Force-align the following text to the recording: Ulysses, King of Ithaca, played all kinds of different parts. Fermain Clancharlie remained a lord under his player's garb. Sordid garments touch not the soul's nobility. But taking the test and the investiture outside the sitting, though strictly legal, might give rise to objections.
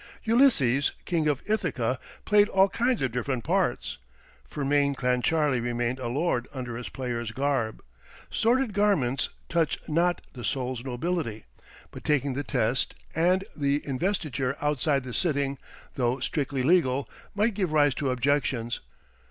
Ulysses, 0.23 0.93
King 1.05 1.27
of 1.27 1.43
Ithaca, 1.45 1.99
played 2.25 2.49
all 2.49 2.69
kinds 2.69 3.03
of 3.03 3.11
different 3.11 3.43
parts. 3.43 3.99
Fermain 4.49 4.95
Clancharlie 4.95 5.59
remained 5.61 5.99
a 5.99 6.07
lord 6.07 6.47
under 6.51 6.75
his 6.75 6.89
player's 6.89 7.29
garb. 7.31 7.83
Sordid 8.31 8.73
garments 8.73 9.29
touch 9.47 9.77
not 9.87 10.21
the 10.33 10.43
soul's 10.43 10.83
nobility. 10.83 11.45
But 11.91 12.03
taking 12.03 12.33
the 12.33 12.43
test 12.43 12.95
and 13.13 13.43
the 13.55 13.85
investiture 13.85 14.57
outside 14.59 15.03
the 15.03 15.13
sitting, 15.13 15.59
though 15.93 16.19
strictly 16.19 16.63
legal, 16.63 17.07
might 17.35 17.53
give 17.53 17.71
rise 17.71 17.93
to 17.93 18.09
objections. 18.09 18.79